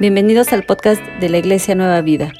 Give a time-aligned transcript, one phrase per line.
[0.00, 2.32] Bienvenidos al podcast de la Iglesia Nueva Vida.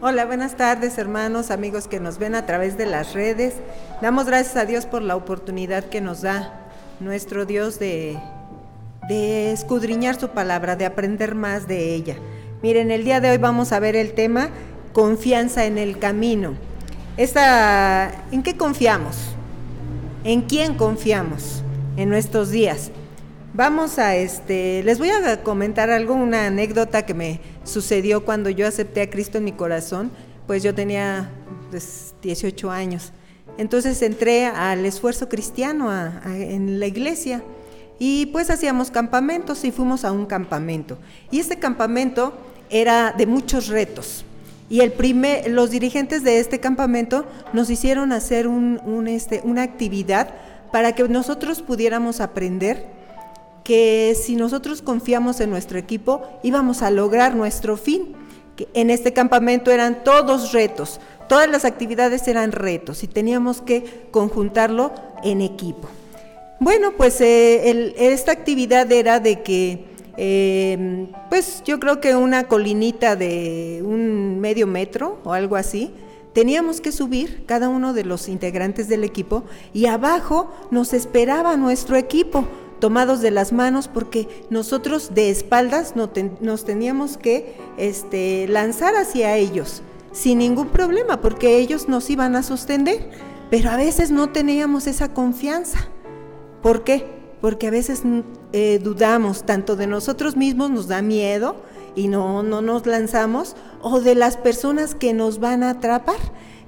[0.00, 3.52] Hola, buenas tardes hermanos, amigos que nos ven a través de las redes.
[4.00, 6.70] Damos gracias a Dios por la oportunidad que nos da
[7.00, 8.18] nuestro Dios de,
[9.10, 12.16] de escudriñar su palabra, de aprender más de ella.
[12.62, 14.48] Miren, el día de hoy vamos a ver el tema
[14.94, 16.54] confianza en el camino.
[17.18, 19.18] ¿En qué confiamos?
[20.24, 21.62] ¿En quién confiamos
[21.98, 22.90] en nuestros días?
[23.52, 28.64] Vamos a este, les voy a comentar algo, una anécdota que me sucedió cuando yo
[28.64, 30.12] acepté a Cristo en mi corazón,
[30.46, 31.30] pues yo tenía
[32.22, 33.12] 18 pues, años.
[33.58, 35.90] Entonces entré al esfuerzo cristiano
[36.26, 37.42] en la iglesia
[37.98, 40.96] y pues hacíamos campamentos y fuimos a un campamento.
[41.32, 42.32] Y este campamento
[42.70, 44.24] era de muchos retos.
[44.68, 48.48] Y el primer, los dirigentes de este campamento nos hicieron hacer
[49.08, 50.34] este, una actividad
[50.70, 52.99] para que nosotros pudiéramos aprender
[53.70, 58.16] que si nosotros confiamos en nuestro equipo, íbamos a lograr nuestro fin.
[58.74, 64.90] En este campamento eran todos retos, todas las actividades eran retos y teníamos que conjuntarlo
[65.22, 65.88] en equipo.
[66.58, 69.84] Bueno, pues eh, esta actividad era de que,
[70.16, 75.92] em, pues yo creo que una colinita de un medio metro o algo así,
[76.32, 81.94] teníamos que subir cada uno de los integrantes del equipo y abajo nos esperaba nuestro
[81.94, 82.48] equipo
[82.80, 89.82] tomados de las manos porque nosotros de espaldas nos teníamos que este, lanzar hacia ellos
[90.12, 93.08] sin ningún problema porque ellos nos iban a sostener,
[93.50, 95.88] pero a veces no teníamos esa confianza.
[96.62, 97.06] ¿Por qué?
[97.40, 98.02] Porque a veces
[98.52, 101.56] eh, dudamos tanto de nosotros mismos, nos da miedo
[101.94, 106.18] y no, no nos lanzamos, o de las personas que nos van a atrapar.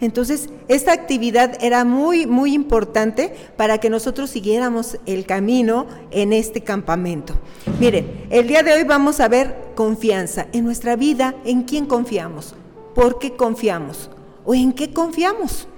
[0.02, 6.62] Entonces, esta actividad era muy, muy importante para que nosotros siguiéramos el camino en este
[6.62, 7.34] campamento.
[7.78, 12.56] Miren, el día de hoy vamos a ver confianza en nuestra vida, en quién confiamos,
[12.96, 14.10] por qué confiamos
[14.44, 15.68] o en qué confiamos.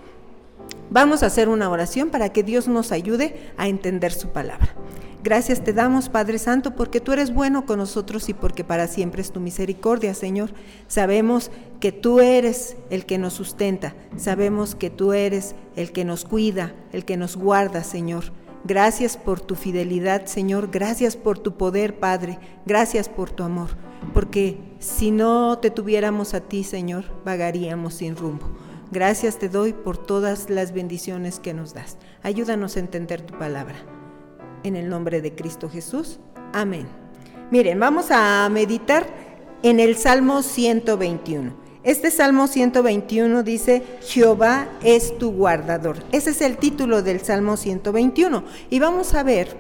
[0.89, 4.75] Vamos a hacer una oración para que Dios nos ayude a entender su palabra.
[5.25, 9.23] Gracias te damos, Padre Santo, porque tú eres bueno con nosotros y porque para siempre
[9.23, 10.51] es tu misericordia, Señor.
[10.87, 16.27] Sabemos que tú eres el que nos sustenta, sabemos que tú eres el que nos
[16.27, 18.25] cuida, el que nos guarda, Señor.
[18.65, 20.69] Gracias por tu fidelidad, Señor.
[20.71, 22.39] Gracias por tu poder, Padre.
[22.67, 23.71] Gracias por tu amor.
[24.13, 28.51] Porque si no te tuviéramos a ti, Señor, vagaríamos sin rumbo.
[28.93, 31.97] Gracias te doy por todas las bendiciones que nos das.
[32.23, 33.94] Ayúdanos a entender tu palabra
[34.65, 36.19] en el nombre de Cristo Jesús.
[36.53, 36.89] Amén.
[37.51, 39.07] Miren, vamos a meditar
[39.63, 41.63] en el Salmo 121.
[41.85, 45.99] Este Salmo 121 dice, Jehová es tu guardador.
[46.13, 48.43] Ese es el título del Salmo 121.
[48.71, 49.55] Y vamos a ver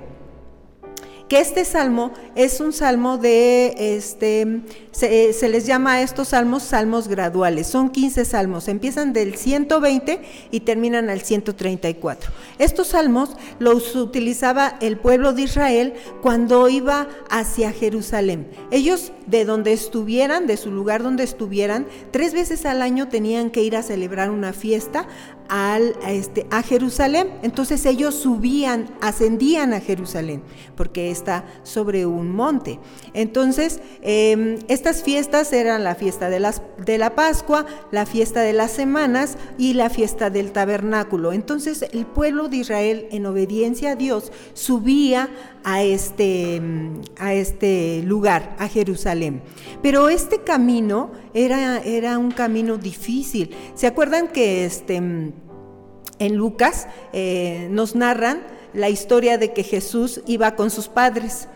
[1.29, 7.09] que este salmo es un salmo de, este, se, les llama a estos salmos salmos
[7.09, 10.21] graduales, son 15 salmos, empiezan del 120
[10.51, 12.31] y terminan al 134.
[12.59, 18.47] Estos salmos los utilizaba el pueblo de Israel cuando iba hacia Jerusalén.
[18.71, 23.63] Ellos de donde estuvieran, de su lugar donde estuvieran, tres veces al año tenían que
[23.63, 25.09] ir a celebrar una fiesta
[25.49, 27.31] al, a, este, a Jerusalén.
[27.43, 30.43] Entonces ellos subían, ascendían a Jerusalén,
[30.77, 32.78] porque está sobre un monte.
[33.12, 38.53] Entonces, em, estas fiestas eran la fiesta de, las, de la Pascua, la fiesta de
[38.53, 41.33] las semanas y la fiesta del tabernáculo.
[41.33, 45.28] Entonces el pueblo de Israel, en obediencia a Dios, subía
[45.65, 46.61] a este,
[47.19, 49.43] a este lugar, a Jerusalén.
[49.83, 53.55] Pero este camino era, era un camino difícil.
[53.75, 58.43] ¿Se acuerdan que este, en Lucas eh, nos narran
[58.75, 61.49] la historia de que Jesús iba con sus padres?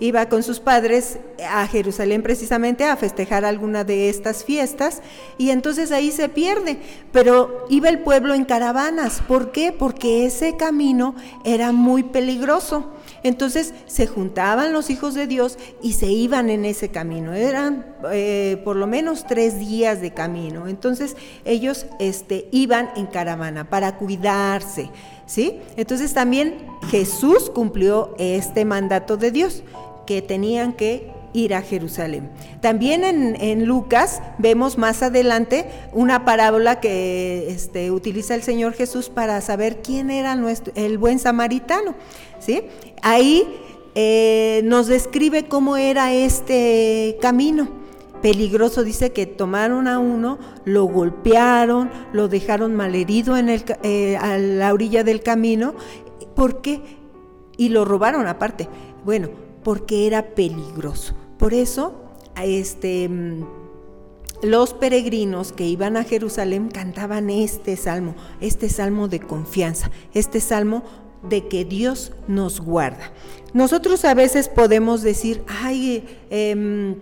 [0.00, 1.18] Iba con sus padres
[1.48, 5.02] a Jerusalén precisamente a festejar alguna de estas fiestas
[5.38, 6.78] y entonces ahí se pierde,
[7.12, 9.22] pero iba el pueblo en caravanas.
[9.26, 9.72] ¿Por qué?
[9.72, 11.14] Porque ese camino
[11.44, 12.92] era muy peligroso.
[13.22, 17.34] Entonces se juntaban los hijos de Dios y se iban en ese camino.
[17.34, 20.68] Eran eh, por lo menos tres días de camino.
[20.68, 24.90] Entonces ellos este, iban en caravana para cuidarse.
[25.26, 25.60] ¿sí?
[25.76, 29.64] Entonces también Jesús cumplió este mandato de Dios
[30.06, 32.30] que tenían que ir a Jerusalén.
[32.60, 39.40] También en, Lucas vemos más adelante una parábola que este, utiliza el Señor Jesús para
[39.40, 41.94] saber quién era nuestro, el buen samaritano.
[42.38, 42.62] ¿sí?
[43.02, 43.46] Ahí
[43.94, 47.86] eh, nos describe cómo era este camino.
[48.22, 54.38] Peligroso, dice que tomaron a uno, lo golpearon, lo dejaron malherido en el, eh, a
[54.38, 55.74] la orilla del camino.
[56.34, 56.80] ¿Por qué?
[57.58, 58.68] Y lo robaron aparte.
[59.04, 59.28] Bueno,
[59.66, 61.12] porque era peligroso.
[61.40, 61.92] Por eso,
[62.40, 63.44] este, mm,
[64.42, 70.84] los peregrinos que iban a Jerusalén cantaban este salmo, este salmo de confianza, este salmo
[71.28, 73.10] de que Dios nos guarda.
[73.54, 76.94] Nosotros a veces podemos decir, ay, eh,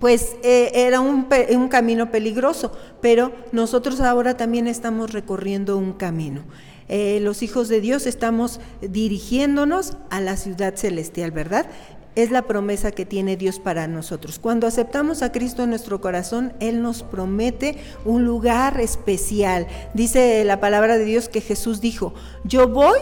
[0.00, 1.28] pues eh, era un,
[1.68, 6.42] camino peligroso, pero nosotros ahora también estamos recorriendo un camino.
[6.88, 11.66] Eh, los hijos de Dios estamos dirigiéndonos a la ciudad celestial, ¿verdad?
[12.14, 14.38] Es la promesa que tiene Dios para nosotros.
[14.38, 19.66] Cuando aceptamos a Cristo en nuestro corazón, Él nos promete un lugar especial.
[19.94, 22.14] Dice la palabra de Dios que Jesús dijo,
[22.44, 22.98] yo voy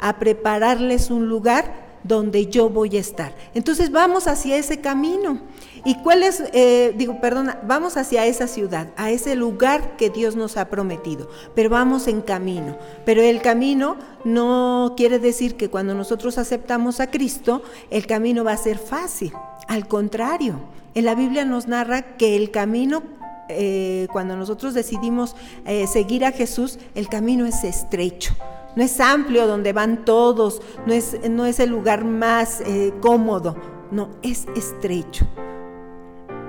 [0.00, 3.34] a prepararles un lugar donde yo voy a estar.
[3.54, 5.40] Entonces vamos hacia ese camino.
[5.84, 10.36] ¿Y cuál es, eh, digo, perdona, vamos hacia esa ciudad, a ese lugar que Dios
[10.36, 12.76] nos ha prometido, pero vamos en camino.
[13.04, 18.52] Pero el camino no quiere decir que cuando nosotros aceptamos a Cristo, el camino va
[18.52, 19.32] a ser fácil.
[19.66, 20.60] Al contrario,
[20.94, 23.02] en la Biblia nos narra que el camino
[23.48, 28.34] eh, cuando nosotros decidimos eh, seguir a Jesús, el camino es estrecho.
[28.76, 32.62] No es amplio donde van todos, no es, no es el lugar más
[33.00, 33.56] cómodo,
[33.90, 35.26] no, es estrecho.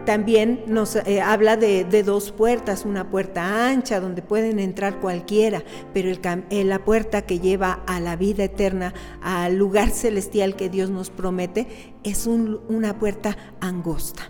[0.06, 6.10] También nos eh, habla de, dos puertas, una puerta ancha donde pueden entrar cualquiera, pero
[6.10, 11.10] eh, la puerta que lleva a la vida eterna, al lugar celestial que Dios nos
[11.10, 14.24] promete, es una puerta angosta.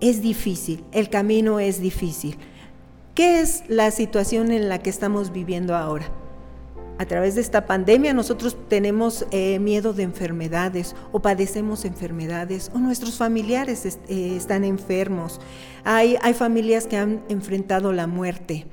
[0.00, 2.36] Es difícil, el camino es difícil.
[3.14, 6.10] ¿Qué es la situación en la que estamos viviendo ahora?
[7.00, 12.78] A través de esta pandemia nosotros tenemos eh, miedo de enfermedades o padecemos enfermedades o
[12.78, 15.40] nuestros familiares eh, están enfermos.
[15.82, 18.66] Hay, hay familias que han enfrentado la muerte.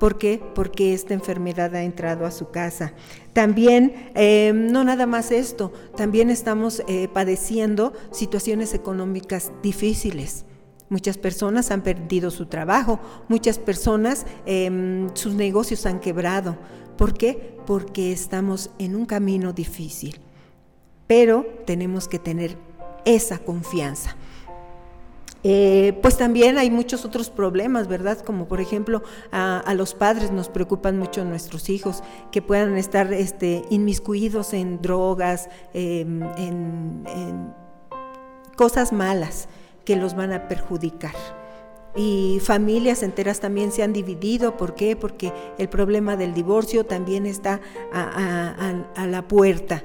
[0.00, 0.40] ¿Por qué?
[0.54, 2.94] Porque esta enfermedad ha entrado a su casa.
[3.34, 6.82] También, eh, no nada más esto, también estamos
[7.12, 10.46] padeciendo situaciones económicas difíciles.
[10.88, 16.56] Muchas personas han perdido su trabajo, muchas personas em, sus negocios han quebrado.
[16.96, 17.56] ¿Por qué?
[17.66, 20.20] Porque estamos en un camino difícil,
[21.08, 22.56] pero tenemos que tener
[23.04, 24.16] esa confianza.
[25.42, 28.18] Eh, pues también hay muchos otros problemas, ¿verdad?
[28.20, 32.02] Como por ejemplo a, los padres nos preocupan mucho nuestros hijos
[32.32, 37.54] que puedan estar este, inmiscuidos en drogas, em, en
[38.56, 39.48] cosas malas
[39.86, 41.14] que los van a perjudicar.
[41.96, 44.58] Y familias enteras también se han dividido.
[44.58, 44.96] ¿Por qué?
[44.96, 49.82] Porque el problema del divorcio también está a, la puerta.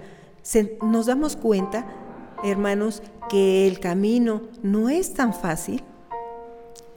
[0.82, 1.88] nos damos cuenta,
[2.44, 5.82] hermanos, que el camino no es tan fácil.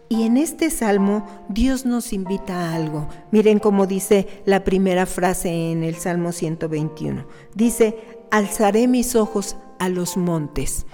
[0.09, 3.09] Y en este salmo Dios nos invita a algo.
[3.31, 7.25] Miren cómo dice la primera frase en el Salmo 121.
[7.55, 7.97] Dice,
[8.33, 10.87] alzaré mis ojos a los montes.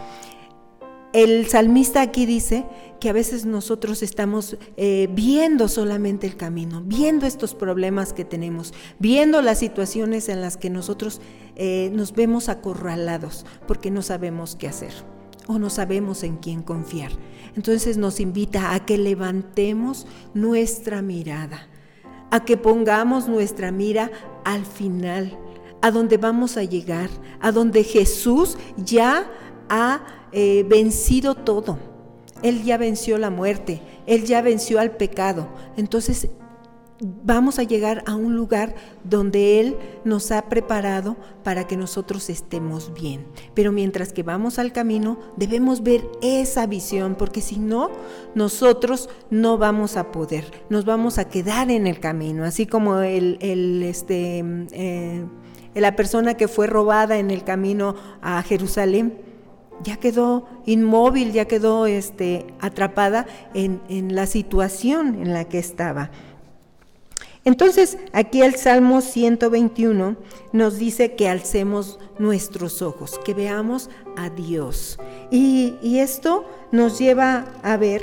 [1.13, 2.67] El salmista aquí dice
[3.01, 8.73] que a veces nosotros estamos eh, viendo solamente el camino, viendo estos problemas que tenemos,
[9.01, 11.21] viendo las situaciones en las que nosotros
[11.57, 14.93] eh, nos vemos acorralados porque no sabemos qué hacer
[15.49, 17.11] o no sabemos en quién confiar.
[17.57, 21.67] Entonces nos invita a que levantemos nuestra mirada,
[22.31, 24.13] a que pongamos nuestra mira
[24.45, 25.37] al final,
[25.83, 27.11] a donde vamos a llegar,
[27.41, 29.29] a donde Jesús ya
[29.69, 31.79] ha eh, vencido todo.
[32.43, 35.49] Él ya venció la muerte, Él ya venció al pecado.
[35.77, 36.29] Entonces
[37.01, 38.75] vamos a llegar a un lugar
[39.05, 43.27] donde Él nos ha preparado para que nosotros estemos bien.
[43.55, 47.91] Pero mientras que vamos al camino, debemos ver esa visión, porque si no,
[48.35, 53.39] nosotros no vamos a poder, nos vamos a quedar en el camino, así como el,
[53.83, 55.25] este, eh,
[55.75, 59.30] la persona que fue robada en el camino a Jerusalén
[59.83, 66.11] ya quedó inmóvil, ya quedó este, atrapada en, en la situación en la que estaba.
[67.45, 70.17] Entonces, aquí el Salmo 121
[70.53, 74.99] nos dice que alcemos nuestros ojos, que veamos a Dios.
[75.31, 78.03] Y, esto nos lleva a ver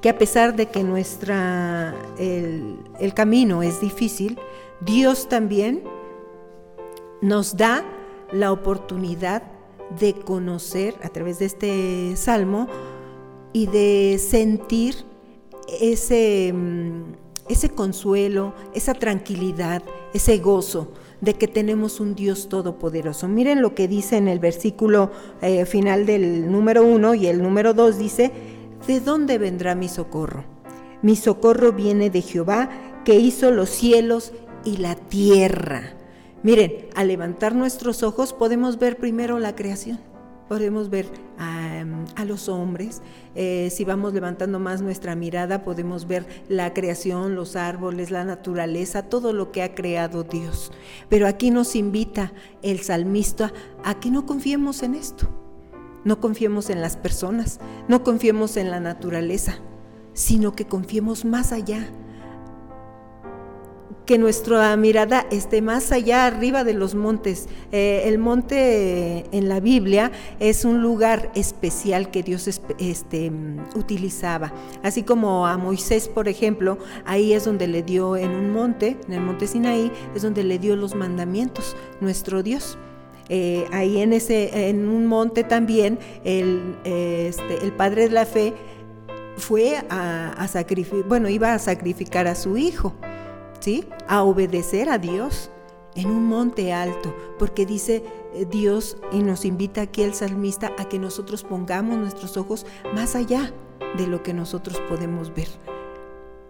[0.00, 4.38] que a pesar de que nuestra, el, el camino es difícil,
[4.80, 5.82] Dios también
[7.20, 7.84] nos da
[8.32, 9.42] la oportunidad
[9.98, 12.68] de conocer a través de este salmo
[13.52, 14.94] y de sentir
[15.80, 17.12] ese, mm,
[17.48, 19.82] ese consuelo, esa tranquilidad,
[20.14, 20.88] ese gozo
[21.20, 23.28] de que tenemos un Dios todopoderoso.
[23.28, 25.10] Miren lo que dice en el versículo
[25.42, 28.32] eh, final del número uno y el número dos dice,
[28.86, 30.44] ¿de dónde vendrá mi socorro?
[31.02, 32.70] Mi socorro viene de Jehová
[33.04, 34.32] que hizo los cielos
[34.64, 35.94] y la tierra.
[36.42, 39.98] Miren, al levantar nuestros ojos podemos ver primero la creación
[40.50, 41.06] podemos ver
[41.38, 43.02] a, los hombres.
[43.36, 49.04] Eh, si vamos levantando más nuestra mirada, podemos ver la creación, los árboles, la naturaleza,
[49.04, 50.72] todo lo que ha creado Dios.
[51.08, 52.32] Pero aquí nos invita
[52.62, 53.52] el salmista
[53.84, 55.28] a que no confiemos en esto.
[56.02, 59.60] No confiemos en las personas, no confiemos en la naturaleza,
[60.14, 61.88] sino que confiemos más allá,
[64.10, 67.48] que nuestra mirada esté más allá arriba de los montes.
[67.70, 72.48] Eh, el monte en la Biblia es un lugar especial que Dios
[72.80, 73.30] este,
[73.76, 74.52] utilizaba.
[74.82, 79.14] Así como a Moisés, por ejemplo, ahí es donde le dio en un monte, en
[79.14, 82.78] el monte Sinaí, es donde le dio los mandamientos, nuestro Dios.
[83.28, 88.54] Eh, ahí en, ese, en un monte también el, este, el padre de la fe
[89.36, 92.92] fue a sacrificar, bueno, iba a sacrificar a su hijo.
[94.08, 95.50] A obedecer a Dios
[95.94, 98.02] en un monte alto, porque dice
[98.32, 102.64] eh, Dios y nos invita aquí el salmista a que nosotros pongamos nuestros ojos
[102.94, 103.52] más allá
[103.98, 105.48] de lo que nosotros podemos ver.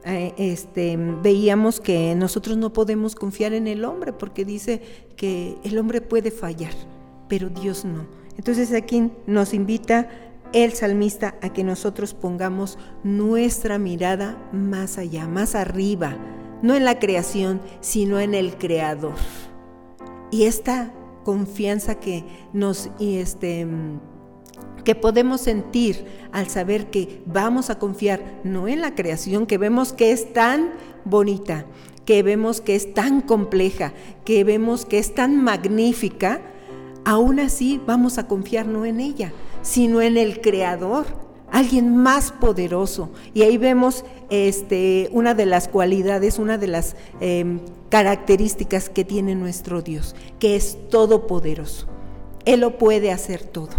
[0.04, 4.80] Eh, este, veíamos que nosotros no podemos confiar en el hombre porque dice
[5.16, 6.72] que el hombre puede fallar,
[7.28, 8.06] pero Dios no.
[8.38, 10.08] Entonces aquí nos invita
[10.52, 16.16] el salmista a que nosotros pongamos nuestra mirada más allá, más arriba,
[16.62, 19.14] no en la creación, sino en el creador.
[20.30, 20.92] Y esta
[21.24, 23.66] confianza que nos este
[24.84, 29.92] que podemos sentir al saber que vamos a confiar no en la creación que vemos
[29.92, 30.72] que es tan
[31.04, 31.66] bonita,
[32.04, 33.92] que vemos que es tan compleja,
[34.24, 36.40] que vemos que es tan magnífica,
[37.04, 41.06] aún así vamos a confiar no en ella, sino en el creador,
[41.52, 43.10] alguien más poderoso.
[43.34, 49.34] Y ahí vemos este, una de las cualidades, una de las em, características que tiene
[49.34, 51.86] nuestro Dios, que es todopoderoso.
[52.44, 53.70] Él lo puede hacer todo.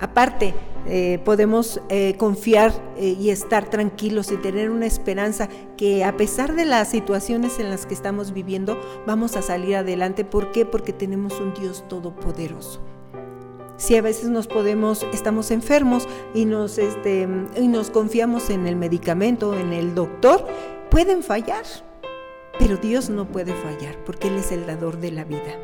[0.00, 0.54] Aparte,
[0.88, 6.56] eh, podemos eh, confiar eh, y estar tranquilos y tener una esperanza que a pesar
[6.56, 10.24] de las situaciones en las que estamos viviendo, vamos a salir adelante.
[10.24, 10.66] ¿Por qué?
[10.66, 12.80] Porque tenemos un Dios todopoderoso
[13.82, 18.76] si a veces nos podemos, estamos enfermos y nos, este, y nos confiamos en el
[18.76, 20.46] medicamento, en el doctor,
[20.88, 21.64] pueden fallar,
[22.60, 25.58] pero Dios no puede fallar porque Él es el dador de la vida.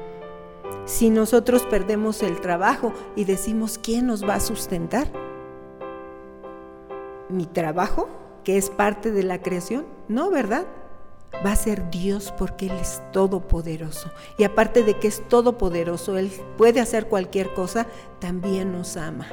[0.84, 5.06] Si nosotros perdemos el trabajo y decimos, ¿quién nos va a sustentar?
[7.28, 8.08] ¿Mi trabajo,
[8.42, 9.86] que es parte de la creación?
[10.08, 10.66] No, ¿verdad?
[11.44, 14.10] Va a ser Dios porque Él es todopoderoso.
[14.36, 17.86] Y aparte de que es todopoderoso, Él puede hacer cualquier cosa,
[18.18, 19.26] también nos ama.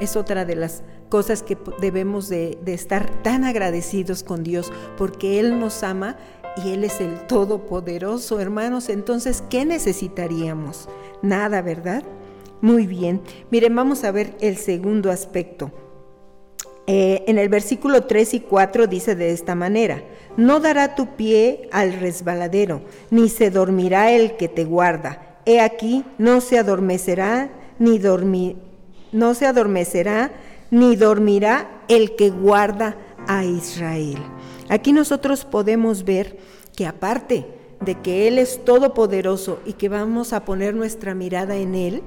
[0.00, 5.58] Es otra de las cosas que debemos de, estar tan agradecidos con Dios porque Él
[5.58, 6.16] nos ama
[6.62, 8.88] y Él es el todopoderoso, hermanos.
[8.88, 10.88] Entonces, ¿qué necesitaríamos?
[11.22, 12.02] Nada, ¿verdad?
[12.60, 13.22] Muy bien.
[13.50, 15.70] Miren, vamos a ver el segundo aspecto.
[16.88, 20.02] Eh, en el versículo 3 y 4 dice de esta manera,
[20.36, 25.40] no dará tu pie al resbaladero, ni se dormirá el que te guarda.
[25.46, 28.00] He aquí, no se adormecerá, ni
[29.12, 30.30] no se adormecerá,
[30.70, 34.18] ni dormirá el que guarda a Israel.
[34.68, 36.38] Aquí nosotros podemos ver
[36.76, 37.46] que aparte
[37.80, 42.02] de que Él es todopoderoso y que vamos a poner nuestra mirada en Él,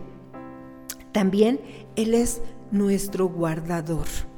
[1.12, 1.59] también
[1.95, 4.28] Él es nuestro guardador.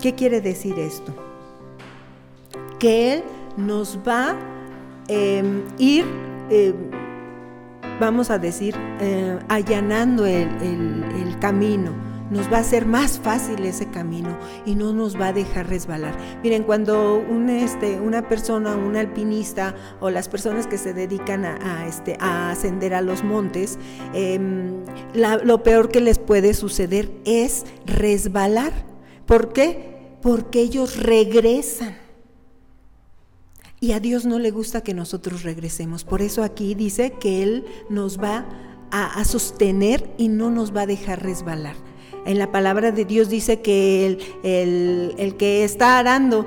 [0.00, 1.14] ¿Qué quiere decir esto?
[2.78, 3.22] Que Él
[3.58, 4.36] nos va a
[5.08, 6.04] em, ir,
[6.48, 6.74] em,
[8.00, 11.90] vamos a decir, eh, allanando el, camino
[12.30, 16.14] nos va a hacer más fácil ese camino y no nos va a dejar resbalar.
[16.42, 22.16] Miren, cuando este, una persona, un alpinista o las personas que se dedican a, este,
[22.20, 23.78] ascender a los montes,
[24.12, 28.89] em, lo peor que les puede suceder es resbalar.
[29.30, 29.90] ¿Por qué?
[30.22, 31.96] porque ellos regresan.
[33.80, 36.04] Y a Dios no le gusta que nosotros regresemos.
[36.04, 38.46] Por eso aquí dice que Él nos va
[38.90, 41.76] a, sostener y no nos va a dejar resbalar.
[42.26, 46.46] En la palabra de Dios dice que el, el, que está arando,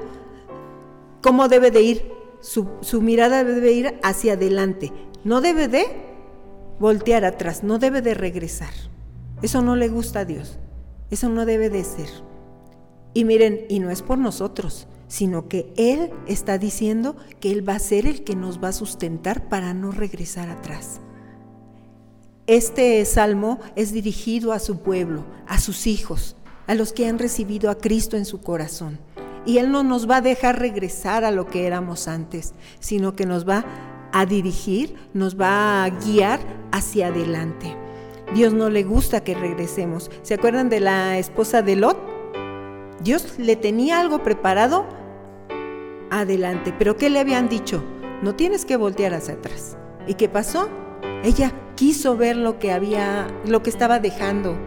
[1.24, 2.14] ¿cómo debe de ir?
[2.42, 4.92] Su, su mirada debe ir hacia adelante.
[5.24, 5.86] No debe de
[6.80, 8.74] voltear atrás, no debe de regresar.
[9.42, 10.60] Eso no le gusta a Dios.
[11.10, 12.10] Eso no debe de ser.
[13.14, 17.76] Y miren, y no es por nosotros, sino que Él está diciendo que Él va
[17.76, 21.00] a ser el que nos va a sustentar para no regresar atrás.
[22.48, 26.36] Este salmo es dirigido a su pueblo, a sus hijos,
[26.68, 29.00] a los que han recibido a Cristo en su corazón.
[29.46, 33.26] Y Él no nos va a dejar regresar a lo que éramos antes, sino que
[33.26, 33.66] nos va
[34.12, 36.40] a dirigir, nos va a guiar
[36.72, 37.76] hacia adelante.
[38.34, 40.10] Dios no le gusta que regresemos.
[40.24, 42.13] ¿Se acuerdan de la esposa de Lot?
[43.04, 44.86] Dios le tenía algo preparado
[46.10, 47.84] adelante, pero ¿qué le habían dicho?
[48.22, 49.78] No tienes que voltear hacia atrás.
[50.08, 50.70] ¿Y qué pasó?
[51.22, 54.58] Ella quiso ver lo que había, lo que estaba dejando.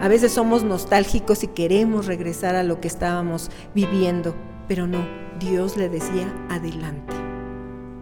[0.00, 4.34] A veces somos nostálgicos y queremos regresar a lo que estábamos viviendo,
[4.66, 5.06] pero no,
[5.38, 7.14] Dios le decía adelante.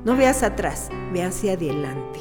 [0.05, 2.21] No veas atrás, ve hacia adelante.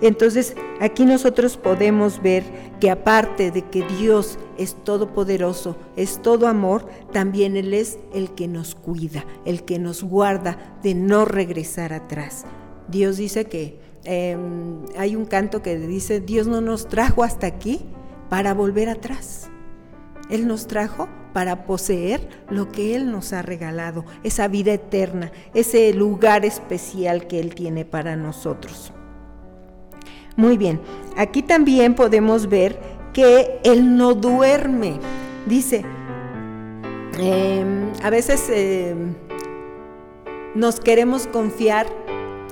[0.00, 2.44] Entonces, aquí nosotros podemos ver
[2.80, 8.46] que aparte de que Dios es todopoderoso, es todo amor, también Él es el que
[8.46, 12.44] nos cuida, el que nos guarda de no regresar atrás.
[12.86, 17.80] Dios dice que em, hay un canto que dice, Dios no nos trajo hasta aquí
[18.28, 19.50] para volver atrás.
[20.30, 25.92] Él nos trajo para poseer lo que Él nos ha regalado, esa vida eterna, ese
[25.92, 28.92] lugar especial que Él tiene para nosotros.
[30.38, 30.80] Muy bien,
[31.16, 32.78] aquí también podemos ver
[33.12, 35.00] que Él no duerme.
[35.46, 35.84] Dice,
[37.18, 39.14] em, a veces em,
[40.54, 41.88] nos queremos confiar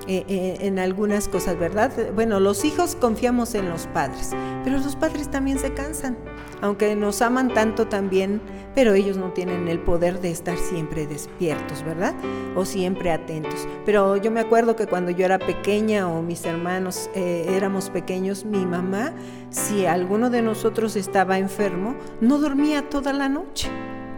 [0.08, 1.92] eh, eh, en algunas cosas, ¿verdad?
[2.12, 4.32] Bueno, los hijos confiamos en los padres,
[4.64, 6.16] pero los padres también se cansan,
[6.60, 8.40] aunque nos aman tanto también,
[8.74, 12.14] pero ellos no tienen el poder de estar siempre despiertos, ¿verdad?
[12.54, 13.66] O siempre atentos.
[13.84, 18.44] Pero yo me acuerdo que cuando yo era pequeña o mis hermanos eh, éramos pequeños,
[18.44, 19.12] mi mamá,
[19.50, 23.70] si alguno de nosotros estaba enfermo, no dormía toda la noche.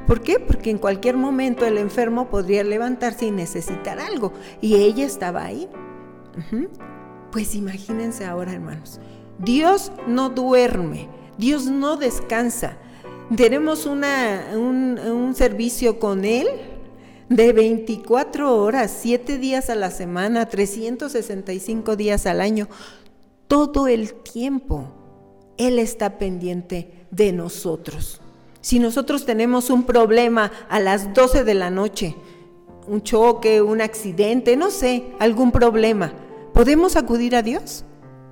[0.07, 0.40] ¿Por qué?
[0.40, 4.33] Porque en cualquier momento el enfermo podría levantarse y necesitar algo.
[4.62, 5.68] Y ella estaba ahí.
[7.30, 9.00] Pues imagínense ahora, hermanos.
[9.38, 12.76] Dios no duerme, Dios no descansa.
[13.35, 16.49] Tenemos un, un servicio con Él
[17.28, 22.68] de 24 horas, 7 días a la semana, 365 días al año,
[23.47, 24.88] todo el tiempo.
[25.57, 28.21] Él está pendiente de nosotros.
[28.61, 32.16] Si nosotros tenemos un problema a las 12 de la noche,
[32.87, 36.12] un choque, un accidente, no sé, algún problema,
[36.55, 37.85] ¿podemos acudir a Dios?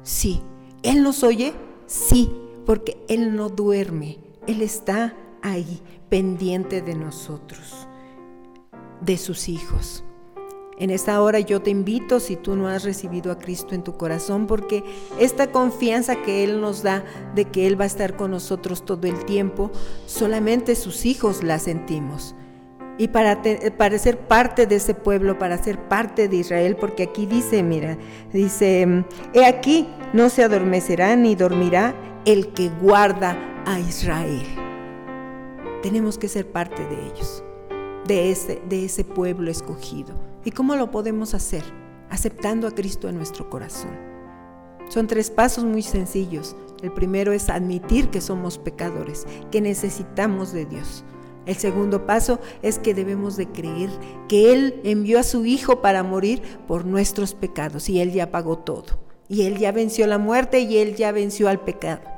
[0.03, 0.41] Sí.
[0.83, 1.53] ¿Él nos oye?
[1.87, 2.31] Sí,
[2.67, 7.89] porque Él no duerme, Él está ahí, pendiente de nosotros,
[9.01, 10.03] de sus hijos.
[10.79, 13.97] En esta hora yo te invito, si tú no has recibido a Cristo en tu
[13.97, 14.85] corazón, porque
[15.19, 17.03] esta confianza que Él nos da
[17.35, 19.71] de que Él va a estar con nosotros todo el tiempo,
[20.05, 22.35] solamente sus hijos la sentimos.
[22.99, 23.43] Y para,
[23.77, 27.97] para ser parte de ese pueblo, para ser parte de Israel, porque aquí dice, mira,
[28.33, 31.95] dice, he aquí, no se adormecerá ni dormirá
[32.27, 34.43] el que guarda a Israel.
[35.81, 37.45] Tenemos que ser parte de ellos,
[38.09, 40.13] de ese, de ese pueblo escogido.
[40.45, 41.63] ¿Y cómo lo podemos hacer?
[42.11, 43.97] Aceptando a Cristo en nuestro corazón.
[44.89, 46.57] Son tres pasos muy sencillos.
[46.83, 51.05] El primero es admitir que somos pecadores, que necesitamos de Dios.
[51.47, 53.91] El segundo paso es que debemos de creer
[54.29, 58.59] que Él envió a su Hijo para morir por nuestros pecados y Él ya pagó
[58.59, 58.99] todo.
[59.29, 62.16] Y Él ya venció la muerte y Él ya venció al pecado.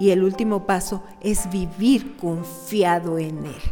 [0.00, 3.62] Y el último paso es vivir confiado en Él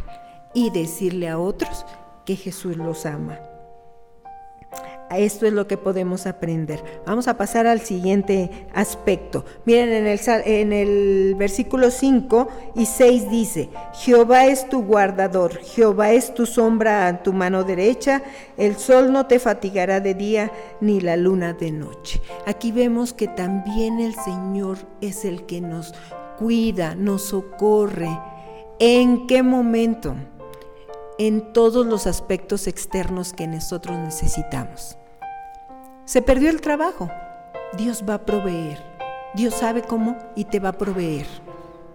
[0.53, 1.85] y decirle a otros
[2.23, 3.39] que Jesús los ama.
[5.11, 6.83] Esto es lo que podemos aprender.
[7.05, 9.43] Vamos a pasar al siguiente aspecto.
[9.65, 16.45] Miren, en el, versículo 5 y 6 dice, Jehová es tu guardador, Jehová es tu
[16.45, 18.21] sombra a tu mano derecha,
[18.57, 22.21] el sol no te fatigará de día, ni la luna de noche.
[22.45, 25.93] Aquí vemos que también el Señor es el que nos
[26.37, 28.09] cuida, nos socorre.
[28.79, 30.15] ¿En qué momento?
[31.19, 34.98] en todos los aspectos externos que nosotros necesitamos.
[36.09, 37.07] Se perdió el trabajo,
[37.77, 38.79] Dios va a proveer.
[39.35, 41.27] Dios sabe cómo y te va a proveer.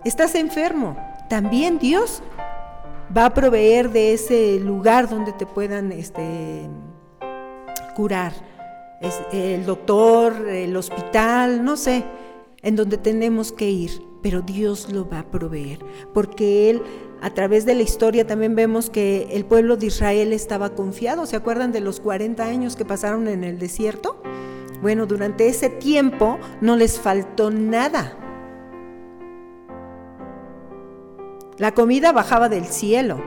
[0.05, 0.97] Estás enfermo,
[1.29, 2.23] también Dios
[3.11, 6.69] va a proveer de ese lugar donde te puedan este,
[7.97, 8.35] curar.
[9.33, 12.05] el doctor, el hospital, no sé,
[12.63, 15.81] en donde tenemos que ir, pero Dios lo va a proveer,
[16.15, 16.83] porque Él
[17.25, 21.25] a través de la historia también vemos que el pueblo de Israel estaba confiado.
[21.25, 24.21] ¿Se acuerdan de los 40 años que pasaron en el desierto?
[24.83, 28.15] Bueno, durante ese tiempo no les faltó nada.
[31.57, 33.23] La comida bajaba del cielo.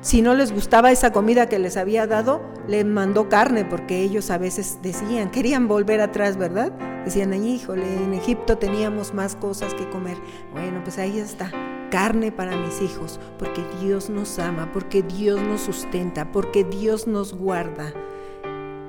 [0.00, 4.32] Si no les gustaba esa comida que les había dado, les mandó carne, porque ellos
[4.32, 6.72] a veces decían, querían volver atrás, ¿verdad?
[7.04, 10.16] Decían, híjole, en Egipto teníamos más cosas que comer.
[10.52, 11.52] Bueno, pues ahí está
[11.90, 17.34] carne para mis hijos, porque Dios nos ama, porque Dios nos sustenta, porque Dios nos
[17.34, 17.92] guarda.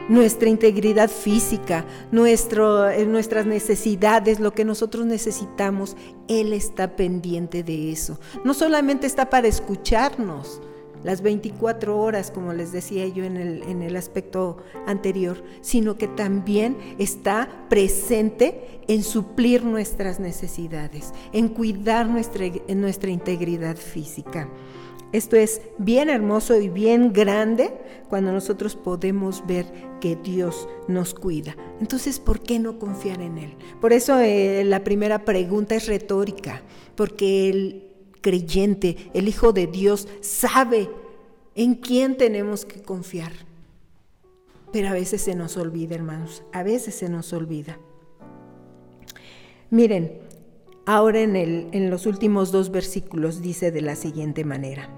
[0.09, 5.95] nuestra integridad física, nuestro, eh, nuestras necesidades, lo que nosotros necesitamos,
[6.27, 8.19] Él está pendiente de eso.
[8.43, 10.63] No solamente está para escucharnos,
[11.03, 16.07] las 24 horas, como les decía yo en el, en el aspecto anterior, sino que
[16.07, 24.49] también está presente en suplir nuestras necesidades, en cuidar nuestra, nuestra integridad física.
[25.11, 27.73] Esto es bien hermoso y bien grande
[28.09, 29.65] cuando nosotros podemos ver
[29.99, 31.55] que Dios nos cuida.
[31.79, 33.55] Entonces, ¿por qué no confiar en Él?
[33.81, 36.61] Por eso eh, la primera pregunta es retórica,
[36.95, 37.88] porque el
[38.21, 40.89] creyente, el Hijo de Dios, sabe
[41.55, 43.31] en quién tenemos que confiar.
[44.71, 47.79] Pero a veces se nos olvida, hermanos, a veces se nos olvida.
[49.71, 50.19] Miren,
[50.85, 54.89] ahora en, el, en los últimos dos versículos dice de la siguiente manera,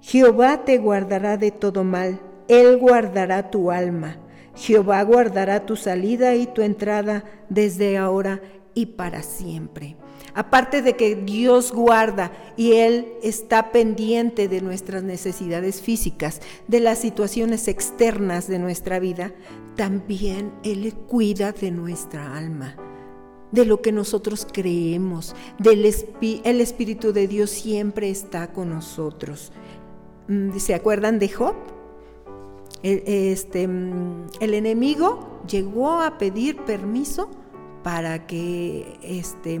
[0.00, 4.18] Jehová te guardará de todo mal, Él guardará tu alma,
[4.54, 8.42] Jehová guardará tu salida y tu entrada desde ahora
[8.74, 9.96] y para siempre.
[10.34, 16.98] Aparte de que Dios guarda y Él está pendiente de nuestras necesidades físicas, de las
[16.98, 19.32] situaciones externas de nuestra vida,
[19.76, 22.76] también Él cuida de nuestra alma,
[23.52, 25.84] de lo que nosotros creemos, del
[26.44, 29.52] el Espíritu de Dios siempre está con nosotros.
[30.26, 31.54] Mm, ¿Se acuerdan de Job?
[32.82, 37.30] Este, mm, el enemigo llegó a pedir permiso
[37.84, 39.60] para que este,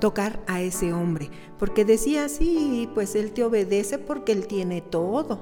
[0.00, 5.40] tocar a ese hombre, porque decía, sí, pues él te obedece porque él tiene todo,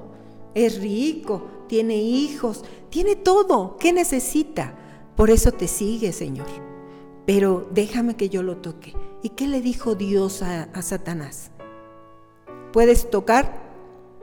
[0.55, 4.73] es rico, tiene hijos, tiene todo, ¿qué necesita?
[5.15, 6.47] Por eso te sigue, Señor.
[7.27, 8.93] Pero déjame que yo lo toque.
[9.21, 11.51] ¿Y qué le dijo Dios a, a Satanás?
[12.73, 13.61] Puedes tocar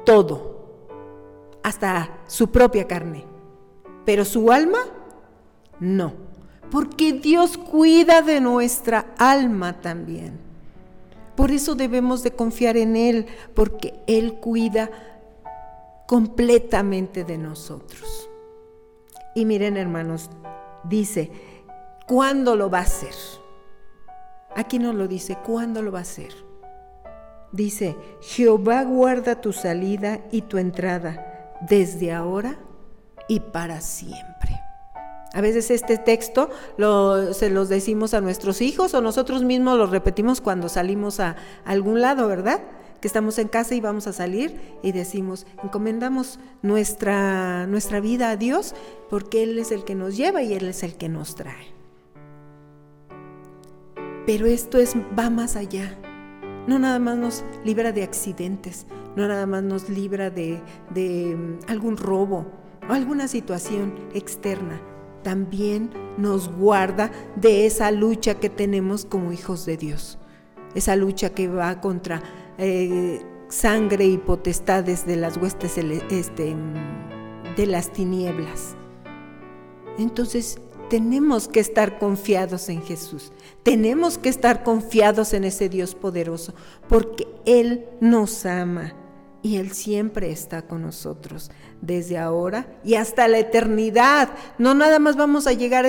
[0.05, 0.59] todo,
[1.63, 3.25] hasta su propia carne,
[4.05, 4.81] pero su alma,
[5.79, 6.34] no
[6.71, 10.39] porque Dios cuida de nuestra alma también.
[11.37, 14.91] Por eso debemos de confiar en Él, porque Él cuida
[16.07, 18.29] completamente de nosotros.
[19.35, 20.31] Y miren hermanos,
[20.85, 21.31] dice,
[22.07, 23.15] ¿cuándo lo va a hacer?
[24.55, 26.33] Aquí no lo dice, ¿cuándo lo va a hacer?
[27.51, 32.59] Dice, Jehová guarda tu salida y tu entrada desde ahora
[33.29, 34.34] y para siempre.
[35.35, 36.49] A veces este texto
[37.33, 42.01] se los decimos a nuestros hijos o nosotros mismos lo repetimos cuando salimos a, algún
[42.01, 42.61] lado, ¿verdad?
[43.01, 48.37] Que estamos en casa y vamos a salir y decimos, encomendamos nuestra, nuestra vida a
[48.37, 48.77] Dios
[49.11, 51.75] porque Él es el que nos lleva y Él es el que nos trae.
[54.27, 55.99] Pero esto es, va más allá.
[56.69, 60.63] No nada más nos libra de accidentes, no nada más nos libra de,
[60.95, 62.47] de mm, algún robo
[62.89, 64.81] o alguna situación externa
[65.25, 70.19] también nos guarda de esa lucha que tenemos como hijos de Dios.
[70.77, 72.23] Esa lucha que va contra
[72.59, 76.55] eh, sangre y potestades de las huestes este,
[77.57, 78.77] de las tinieblas.
[79.99, 80.59] Entonces
[80.89, 83.33] tenemos que estar confiados en Jesús.
[83.65, 86.55] Tenemos que estar confiados en ese Dios poderoso,
[86.89, 88.95] porque Él nos ama
[89.45, 91.51] y Él siempre está con nosotros,
[91.83, 94.31] desde ahora y hasta la eternidad.
[94.57, 95.89] No nada más vamos a llegar a,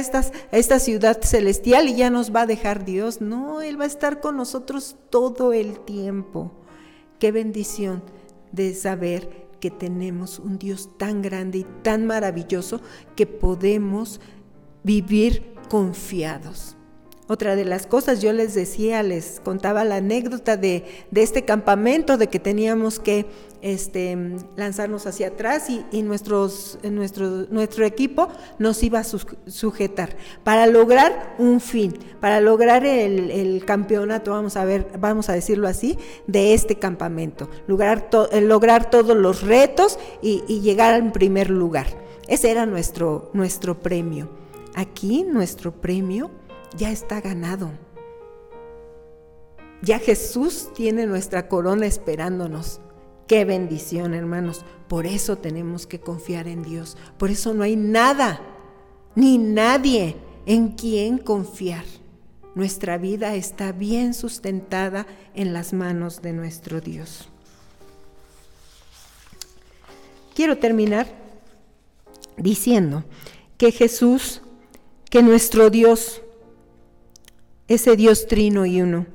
[0.52, 3.22] esta ciudad celestial y ya nos va a dejar Dios.
[3.22, 6.52] No, Él va a estar con nosotros todo el tiempo.
[7.18, 8.04] Qué bendición
[8.52, 12.82] de saber que tenemos un Dios tan grande y tan maravilloso
[13.16, 14.20] que podemos
[14.84, 16.75] vivir confiados.
[17.28, 20.84] Otra de las cosas, yo les decía, les contaba la anécdota de,
[21.16, 23.26] este campamento, de que teníamos que
[23.64, 24.16] este,
[24.56, 26.48] lanzarnos hacia atrás y, nuestro,
[27.84, 28.28] equipo
[28.60, 34.88] nos iba a sujetar para lograr un fin, para lograr el, campeonato, vamos a ver,
[35.00, 38.08] vamos a decirlo así, de este campamento, lograr,
[38.40, 41.88] lograr todos los retos y, llegar en primer lugar.
[42.28, 44.30] Ese era nuestro premio.
[44.76, 46.30] Aquí nuestro premio
[46.78, 47.72] ya está ganado.
[49.82, 52.80] Ya Jesús tiene nuestra corona esperándonos.
[53.28, 54.66] Qué bendición, hermanos.
[54.88, 56.98] Por eso tenemos que confiar en Dios.
[57.18, 58.42] Por eso no hay nada,
[59.16, 61.86] ni nadie en quien confiar.
[62.56, 67.30] Nuestra vida está bien sustentada en las manos de nuestro Dios.
[70.34, 71.08] Quiero terminar
[72.38, 73.04] diciendo
[73.58, 74.42] que Jesús,
[75.10, 76.22] que nuestro Dios,
[77.68, 79.06] ese Dios trino y uno,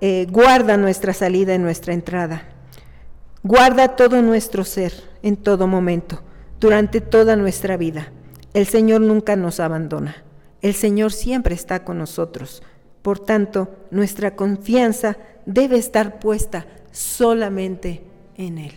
[0.00, 2.42] eh, guarda nuestra salida y nuestra entrada.
[3.42, 4.92] Guarda todo nuestro ser
[5.22, 6.22] en todo momento.
[6.60, 8.12] durante toda nuestra vida.
[8.52, 10.22] El Señor nunca nos abandona.
[10.60, 12.62] El Señor siempre está con nosotros.
[13.02, 18.04] Por tanto, nuestra confianza debe estar puesta solamente
[18.36, 18.74] en Él,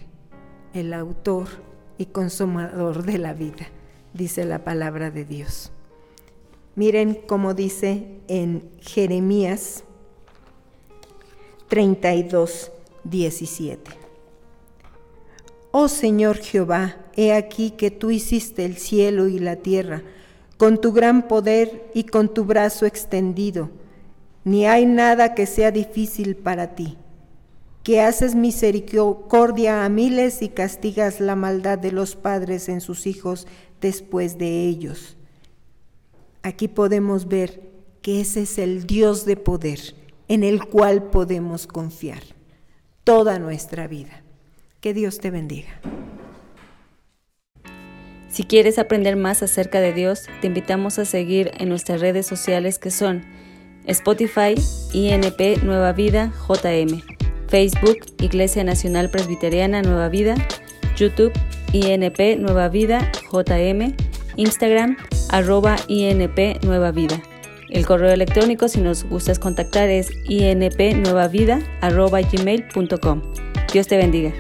[0.73, 1.47] el autor
[1.97, 3.67] y consumador de la vida,
[4.13, 5.72] dice la palabra de Dios.
[6.75, 9.83] Miren cómo dice en Jeremías
[11.67, 12.71] 32,
[13.03, 13.91] 17.
[15.69, 20.01] Oh Señor Jehová, he aquí que tú hiciste el cielo y la tierra,
[20.57, 23.69] con tu gran poder y con tu brazo extendido.
[24.43, 26.97] Ni hay nada que sea difícil para ti,
[27.83, 33.45] que haces misericordia a miles y castigas la maldad de los padres en sus hijos
[33.79, 35.17] después de ellos.
[36.43, 37.61] Aquí podemos ver
[38.01, 39.79] que ese es el Dios de poder
[40.27, 42.21] en el cual podemos confiar
[43.05, 44.23] toda nuestra vida.
[44.81, 45.79] Que Dios te bendiga.
[48.29, 52.77] Si quieres aprender más acerca de Dios, te invitamos a seguir en nuestras redes sociales
[52.77, 53.23] que son
[53.85, 54.55] Spotify,
[54.91, 57.01] INP Nueva Vida, JM,
[57.47, 60.35] Facebook, Iglesia Nacional Presbiteriana Nueva Vida,
[60.97, 61.31] YouTube,
[61.71, 63.95] INP Nueva Vida, JM,
[64.35, 64.97] Instagram,
[65.29, 67.21] arroba INP Nueva Vida.
[67.69, 73.21] El correo electrónico, si nos gustas contactar, es inpnuevavida, arroba gmail.com.
[73.71, 74.31] Dios te bendiga.